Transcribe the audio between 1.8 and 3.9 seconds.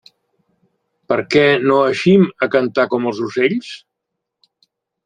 eixim a cantar com els ocells?